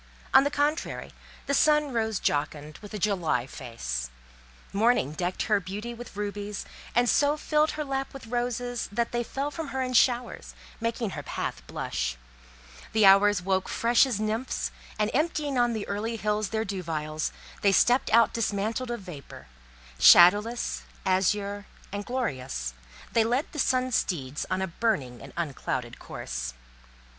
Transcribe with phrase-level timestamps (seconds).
[0.33, 1.13] On the contrary:
[1.45, 4.09] the sun rose jocund, with a July face.
[4.73, 9.21] Morning decked her beauty with rubies, and so filled her lap with roses, that they
[9.23, 12.17] fell from her in showers, making her path blush:
[12.93, 17.31] the Hours woke fresh as nymphs, and emptying on the early hills their dew vials,
[17.61, 19.45] they stepped out dismantled of vapour:
[19.99, 22.73] shadowless, azure, and glorious,
[23.13, 26.55] they led the sun's steeds on a burning and unclouded course.